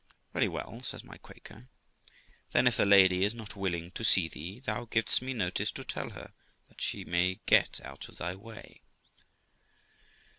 'Very 0.33 0.47
well' 0.47 0.81
says 0.81 1.03
my 1.03 1.15
Quaker; 1.17 1.69
'then 2.53 2.65
if 2.65 2.75
the 2.75 2.87
lady 2.87 3.23
is 3.23 3.35
not 3.35 3.55
willing 3.55 3.91
to 3.91 4.03
see 4.03 4.27
thee, 4.27 4.57
thou 4.59 4.85
givest 4.85 5.21
me 5.21 5.31
notice 5.31 5.69
to 5.71 5.83
tell 5.83 6.09
her, 6.09 6.33
that 6.69 6.81
she 6.81 7.05
may 7.05 7.39
get 7.45 7.79
out 7.85 8.09
of 8.09 8.15
thy 8.17 8.33
way.' 8.33 8.81